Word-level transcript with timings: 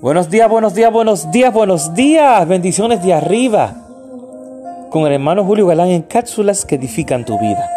Buenos 0.00 0.28
días, 0.28 0.50
buenos 0.50 0.74
días, 0.74 0.92
buenos 0.92 1.30
días, 1.30 1.52
buenos 1.52 1.94
días. 1.94 2.46
Bendiciones 2.46 3.02
de 3.02 3.14
arriba. 3.14 3.74
Con 4.90 5.06
el 5.06 5.12
hermano 5.12 5.44
Julio 5.44 5.66
Galán 5.66 5.88
en 5.88 6.02
cápsulas 6.02 6.64
que 6.64 6.74
edifican 6.74 7.24
tu 7.24 7.38
vida. 7.38 7.70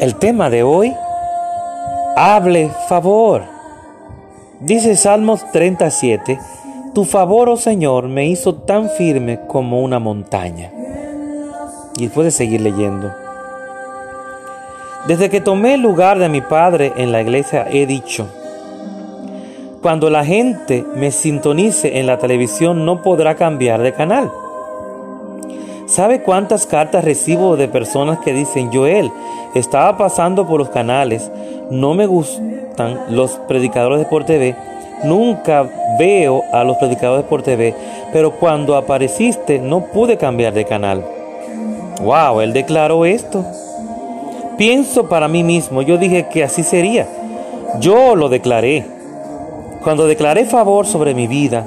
El 0.00 0.16
tema 0.16 0.50
de 0.50 0.62
hoy, 0.62 0.92
hable 2.16 2.70
favor. 2.88 3.42
Dice 4.60 4.96
Salmos 4.96 5.48
37, 5.52 6.40
tu 6.94 7.04
favor, 7.04 7.48
oh 7.48 7.56
Señor, 7.56 8.08
me 8.08 8.26
hizo 8.26 8.54
tan 8.54 8.88
firme 8.90 9.40
como 9.46 9.82
una 9.82 9.98
montaña. 9.98 10.72
Y 11.98 12.08
puedes 12.08 12.34
seguir 12.34 12.62
leyendo. 12.62 13.14
Desde 15.06 15.30
que 15.30 15.40
tomé 15.40 15.74
el 15.74 15.82
lugar 15.82 16.18
de 16.18 16.28
mi 16.28 16.40
padre 16.40 16.92
en 16.96 17.12
la 17.12 17.20
iglesia 17.20 17.66
he 17.70 17.86
dicho, 17.86 18.28
cuando 19.84 20.08
la 20.08 20.24
gente 20.24 20.82
me 20.96 21.10
sintonice 21.10 21.98
en 21.98 22.06
la 22.06 22.16
televisión 22.16 22.86
no 22.86 23.02
podrá 23.02 23.34
cambiar 23.34 23.82
de 23.82 23.92
canal. 23.92 24.32
¿Sabe 25.84 26.22
cuántas 26.22 26.64
cartas 26.64 27.04
recibo 27.04 27.58
de 27.58 27.68
personas 27.68 28.18
que 28.20 28.32
dicen, 28.32 28.70
Joel, 28.72 29.12
estaba 29.54 29.98
pasando 29.98 30.46
por 30.46 30.58
los 30.58 30.70
canales, 30.70 31.30
no 31.70 31.92
me 31.92 32.06
gustan 32.06 32.98
los 33.10 33.32
predicadores 33.46 33.98
de 33.98 34.06
por 34.06 34.24
TV, 34.24 34.56
nunca 35.02 35.68
veo 35.98 36.42
a 36.50 36.64
los 36.64 36.78
predicadores 36.78 37.26
por 37.26 37.42
TV, 37.42 37.74
pero 38.10 38.30
cuando 38.30 38.76
apareciste 38.76 39.58
no 39.58 39.84
pude 39.88 40.16
cambiar 40.16 40.54
de 40.54 40.64
canal. 40.64 41.04
Wow, 42.00 42.40
él 42.40 42.54
declaró 42.54 43.04
esto. 43.04 43.44
Pienso 44.56 45.10
para 45.10 45.28
mí 45.28 45.44
mismo, 45.44 45.82
yo 45.82 45.98
dije 45.98 46.28
que 46.28 46.42
así 46.42 46.62
sería. 46.62 47.06
Yo 47.80 48.16
lo 48.16 48.30
declaré. 48.30 48.94
Cuando 49.84 50.06
declaré 50.06 50.46
favor 50.46 50.86
sobre 50.86 51.12
mi 51.12 51.26
vida 51.26 51.66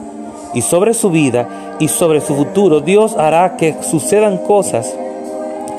y 0.56 0.62
sobre 0.62 0.96
su 0.96 1.12
vida 1.12 1.76
y 1.80 1.88
sobre 1.88 2.20
su 2.20 2.36
futuro, 2.36 2.82
Dios 2.82 3.16
hará 3.16 3.58
que 3.58 3.76
sucedan 3.84 4.40
cosas 4.40 4.92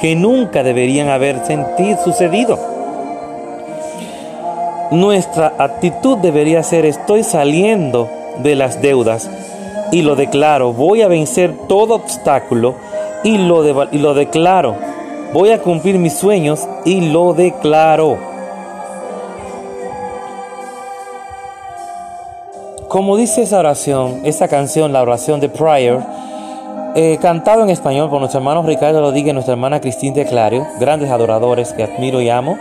que 0.00 0.14
nunca 0.14 0.62
deberían 0.62 1.08
haber 1.08 1.44
sentido, 1.44 1.98
sucedido. 2.04 2.56
Nuestra 4.92 5.52
actitud 5.58 6.18
debería 6.18 6.62
ser 6.62 6.86
estoy 6.86 7.24
saliendo 7.24 8.08
de 8.38 8.54
las 8.54 8.80
deudas 8.80 9.28
y 9.90 10.02
lo 10.02 10.14
declaro, 10.14 10.72
voy 10.72 11.02
a 11.02 11.08
vencer 11.08 11.52
todo 11.66 11.96
obstáculo 11.96 12.76
y 13.24 13.36
lo, 13.36 13.64
y 13.90 13.98
lo 13.98 14.14
declaro, 14.14 14.76
voy 15.32 15.50
a 15.50 15.60
cumplir 15.60 15.98
mis 15.98 16.14
sueños 16.14 16.68
y 16.84 17.10
lo 17.10 17.34
declaro. 17.34 18.37
Como 22.88 23.18
dice 23.18 23.42
esa 23.42 23.58
oración, 23.58 24.22
esa 24.24 24.48
canción, 24.48 24.94
la 24.94 25.02
oración 25.02 25.40
de 25.40 25.50
Prayer, 25.50 26.00
eh, 26.94 27.18
cantado 27.20 27.62
en 27.62 27.68
español 27.68 28.08
por 28.08 28.18
nuestro 28.18 28.38
hermano 28.38 28.62
Ricardo 28.62 29.02
Rodríguez 29.02 29.30
y 29.30 29.34
nuestra 29.34 29.52
hermana 29.52 29.78
Cristina 29.78 30.16
de 30.16 30.24
Clario, 30.24 30.66
grandes 30.80 31.10
adoradores 31.10 31.74
que 31.74 31.82
admiro 31.82 32.22
y 32.22 32.30
amo. 32.30 32.56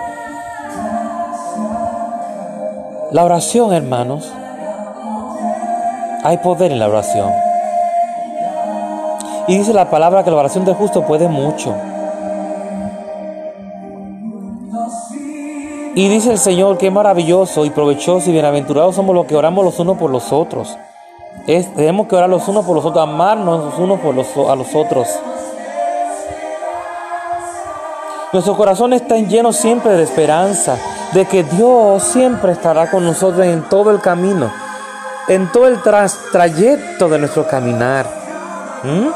La 3.11 3.23
oración, 3.23 3.73
hermanos, 3.73 4.29
hay 6.25 6.37
poder 6.39 6.73
en 6.73 6.79
la 6.79 6.89
oración. 6.89 7.31
Y 9.47 9.57
dice 9.57 9.71
la 9.71 9.89
palabra 9.89 10.25
que 10.25 10.29
la 10.29 10.35
oración 10.35 10.65
del 10.65 10.75
justo 10.75 11.03
puede 11.03 11.29
mucho. 11.29 11.73
Y 15.97 16.09
dice 16.09 16.31
el 16.31 16.37
Señor, 16.37 16.77
qué 16.77 16.91
maravilloso 16.91 17.65
y 17.65 17.71
provechoso 17.71 18.29
y 18.29 18.33
bienaventurado 18.33 18.93
somos 18.93 19.15
los 19.15 19.25
que 19.25 19.35
oramos 19.35 19.65
los 19.65 19.79
unos 19.79 19.97
por 19.97 20.11
los 20.11 20.31
otros. 20.31 20.77
tenemos 21.47 22.05
que 22.05 22.15
orar 22.15 22.29
los 22.29 22.47
unos 22.47 22.63
por 22.65 22.75
los 22.75 22.85
otros, 22.85 23.01
amarnos 23.01 23.65
los 23.65 23.79
unos 23.79 23.99
por 24.01 24.13
los, 24.13 24.27
a 24.47 24.55
los 24.55 24.75
otros. 24.75 25.07
Nuestros 28.31 28.55
corazones 28.55 29.01
están 29.01 29.27
llenos 29.27 29.55
siempre 29.55 29.93
de 29.93 30.03
esperanza, 30.03 30.77
de 31.13 31.25
que 31.25 31.41
Dios 31.43 32.03
siempre 32.03 32.51
estará 32.51 32.91
con 32.91 33.03
nosotros 33.03 33.43
en 33.47 33.63
todo 33.63 33.89
el 33.89 33.99
camino, 33.99 34.51
en 35.27 35.51
todo 35.51 35.65
el 35.65 35.81
trayecto 35.81 37.09
de 37.09 37.17
nuestro 37.17 37.47
caminar. 37.47 38.05
¿Mm? 38.83 39.07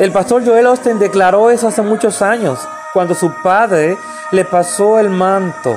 El 0.00 0.12
pastor 0.12 0.46
Joel 0.46 0.66
Austin 0.66 1.00
declaró 1.00 1.50
eso 1.50 1.66
hace 1.66 1.82
muchos 1.82 2.22
años, 2.22 2.60
cuando 2.94 3.14
su 3.16 3.34
padre 3.42 3.98
le 4.30 4.44
pasó 4.44 5.00
el 5.00 5.10
manto 5.10 5.76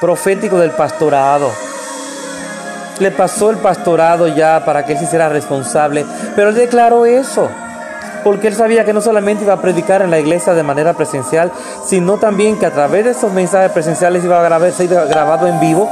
profético 0.00 0.58
del 0.58 0.72
pastorado. 0.72 1.52
Le 2.98 3.12
pasó 3.12 3.50
el 3.50 3.58
pastorado 3.58 4.26
ya 4.26 4.64
para 4.64 4.84
que 4.84 4.92
él 4.92 4.98
se 4.98 5.04
hiciera 5.04 5.28
responsable. 5.28 6.04
Pero 6.34 6.48
él 6.48 6.56
declaró 6.56 7.06
eso. 7.06 7.48
Porque 8.24 8.48
él 8.48 8.56
sabía 8.56 8.84
que 8.84 8.92
no 8.92 9.00
solamente 9.00 9.44
iba 9.44 9.52
a 9.52 9.62
predicar 9.62 10.02
en 10.02 10.10
la 10.10 10.18
iglesia 10.18 10.52
de 10.52 10.64
manera 10.64 10.94
presencial, 10.94 11.52
sino 11.86 12.18
también 12.18 12.58
que 12.58 12.66
a 12.66 12.72
través 12.72 13.04
de 13.04 13.12
esos 13.12 13.32
mensajes 13.32 13.70
presenciales 13.70 14.24
iba 14.24 14.44
a 14.44 14.70
ser 14.72 14.88
grabado 14.88 15.46
en 15.46 15.60
vivo 15.60 15.88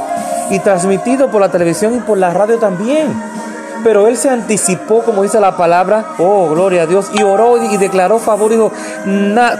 y 0.49 0.59
transmitido 0.59 1.31
por 1.31 1.39
la 1.39 1.49
televisión 1.49 1.95
y 1.95 2.01
por 2.01 2.17
la 2.17 2.31
radio 2.31 2.59
también. 2.59 3.36
Pero 3.87 4.05
él 4.09 4.17
se 4.17 4.29
anticipó, 4.29 5.01
como 5.01 5.23
dice 5.23 5.39
la 5.39 5.55
palabra, 5.55 6.07
oh, 6.17 6.49
gloria 6.49 6.81
a 6.81 6.85
Dios, 6.85 7.09
y 7.13 7.23
oró 7.23 7.55
y 7.71 7.77
declaró 7.77 8.19
favor. 8.19 8.51
Dijo, 8.51 8.69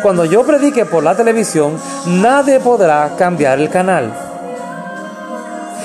cuando 0.02 0.26
yo 0.26 0.46
predique 0.46 0.86
por 0.86 1.02
la 1.02 1.16
televisión, 1.16 1.80
nadie 2.06 2.60
podrá 2.60 3.16
cambiar 3.18 3.58
el 3.58 3.70
canal. 3.70 4.12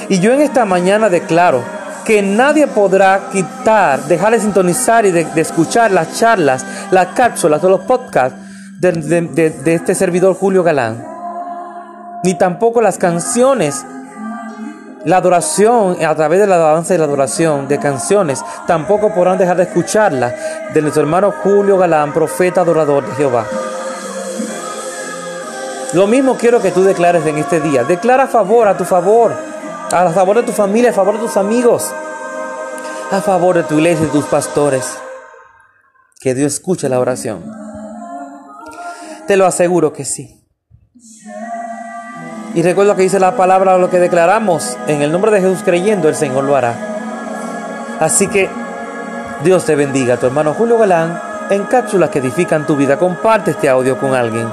Y 0.09 0.19
yo 0.19 0.33
en 0.33 0.41
esta 0.41 0.65
mañana 0.65 1.09
declaro 1.09 1.63
que 2.05 2.21
nadie 2.21 2.67
podrá 2.67 3.29
quitar, 3.31 4.03
dejar 4.07 4.33
de 4.33 4.41
sintonizar 4.41 5.07
y 5.07 5.13
de, 5.13 5.21
escuchar 5.37 5.93
las 5.93 6.19
charlas, 6.19 6.67
las 6.91 7.15
cápsulas 7.15 7.63
o 7.63 7.69
los 7.69 7.83
podcasts 7.83 8.37
de 8.81 9.73
este 9.73 9.95
servidor 9.95 10.35
Julio 10.35 10.65
Galán. 10.65 11.07
Ni 12.25 12.35
tampoco 12.35 12.83
las 12.83 12.99
canciones 12.99 13.87
la 15.05 15.17
adoración, 15.17 15.97
a 16.05 16.15
través 16.15 16.41
de 16.41 16.47
la 16.47 16.57
alabanza 16.57 16.95
y 16.95 16.99
la 16.99 17.05
adoración 17.05 17.67
de 17.67 17.79
canciones, 17.79 18.41
tampoco 18.67 19.13
podrán 19.13 19.39
dejar 19.39 19.57
de 19.57 19.65
escucharla 19.65 20.35
de 20.73 20.81
nuestro 20.81 21.03
hermano 21.03 21.33
Julio 21.43 21.77
Galán, 21.77 22.13
profeta 22.13 22.61
adorador 22.61 23.07
de 23.07 23.15
Jehová. 23.17 23.47
Lo 25.93 26.07
mismo 26.07 26.37
quiero 26.37 26.63
que 26.63 26.71
tú 26.71 26.85
declares 26.85 27.27
en 27.27 27.37
este 27.37 27.61
día. 27.61 27.85
Declara 27.85 28.25
a 28.25 28.29
favor, 28.29 28.67
a 28.69 28.77
tu 28.77 28.85
favor, 28.85 29.33
a 29.91 30.11
favor 30.11 30.37
de 30.37 30.43
tu 30.45 30.53
familia, 30.53 30.91
a 30.91 30.95
favor 30.95 31.15
de 31.15 31.27
tus 31.27 31.37
amigos, 31.37 31.93
a 33.11 33.21
favor 33.21 33.57
de 33.57 33.65
tu 33.65 33.75
iglesia 33.75 34.07
y 34.07 34.11
tus 34.11 34.25
pastores. 34.25 34.97
Que 36.21 36.35
Dios 36.35 36.55
escuche 36.55 36.89
la 36.89 37.01
oración. 37.01 37.45
Te 39.27 39.37
lo 39.37 39.45
aseguro 39.45 39.93
que 39.93 40.05
sí. 40.05 40.47
Y 42.55 42.63
recuerda 42.63 42.95
que 42.95 43.03
dice 43.03 43.19
la 43.19 43.35
palabra, 43.35 43.79
lo 43.79 43.89
que 43.89 43.99
declaramos 43.99 44.77
en 44.87 45.01
el 45.03 45.11
nombre 45.11 45.31
de 45.31 45.41
Jesús 45.41 45.63
creyendo, 45.65 46.09
el 46.09 46.15
Señor 46.15 46.45
lo 46.45 46.55
hará. 46.55 46.75
Así 47.99 48.27
que 48.29 48.51
Dios 49.43 49.65
te 49.65 49.75
bendiga, 49.75 50.19
tu 50.19 50.27
hermano 50.27 50.53
Julio 50.53 50.77
Galán, 50.77 51.21
en 51.51 51.65
cápsulas 51.65 52.11
que 52.11 52.19
edifican 52.19 52.67
tu 52.67 52.77
vida. 52.77 52.99
Comparte 52.99 53.53
este 53.53 53.69
audio 53.69 53.99
con 53.99 54.15
alguien. 54.15 54.49